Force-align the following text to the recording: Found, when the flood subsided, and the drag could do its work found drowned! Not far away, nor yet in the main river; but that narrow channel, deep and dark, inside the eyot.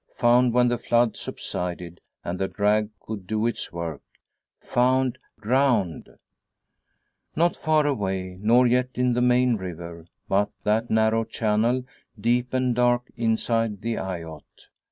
Found, 0.15 0.51
when 0.53 0.69
the 0.69 0.79
flood 0.79 1.15
subsided, 1.15 2.01
and 2.25 2.39
the 2.39 2.47
drag 2.47 2.89
could 3.01 3.27
do 3.27 3.45
its 3.45 3.71
work 3.71 4.01
found 4.59 5.19
drowned! 5.39 6.17
Not 7.35 7.55
far 7.55 7.85
away, 7.85 8.39
nor 8.41 8.65
yet 8.65 8.89
in 8.95 9.13
the 9.13 9.21
main 9.21 9.57
river; 9.57 10.07
but 10.27 10.49
that 10.63 10.89
narrow 10.89 11.23
channel, 11.23 11.83
deep 12.19 12.51
and 12.51 12.73
dark, 12.73 13.11
inside 13.15 13.81
the 13.83 13.97
eyot. 13.99 14.69